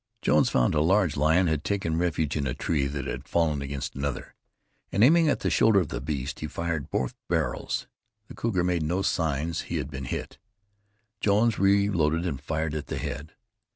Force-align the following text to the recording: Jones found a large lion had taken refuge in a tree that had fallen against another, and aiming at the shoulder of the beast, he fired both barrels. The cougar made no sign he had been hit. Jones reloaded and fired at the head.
Jones 0.23 0.49
found 0.49 0.73
a 0.73 0.81
large 0.81 1.15
lion 1.15 1.45
had 1.45 1.63
taken 1.63 1.95
refuge 1.99 2.35
in 2.35 2.47
a 2.47 2.55
tree 2.55 2.87
that 2.87 3.05
had 3.05 3.27
fallen 3.27 3.61
against 3.61 3.93
another, 3.93 4.33
and 4.91 5.03
aiming 5.03 5.29
at 5.29 5.41
the 5.41 5.51
shoulder 5.51 5.79
of 5.79 5.89
the 5.89 6.01
beast, 6.01 6.39
he 6.39 6.47
fired 6.47 6.89
both 6.89 7.13
barrels. 7.29 7.85
The 8.27 8.33
cougar 8.33 8.63
made 8.63 8.81
no 8.81 9.03
sign 9.03 9.53
he 9.53 9.77
had 9.77 9.91
been 9.91 10.05
hit. 10.05 10.39
Jones 11.19 11.59
reloaded 11.59 12.25
and 12.25 12.41
fired 12.41 12.73
at 12.73 12.87
the 12.87 12.97
head. 12.97 13.35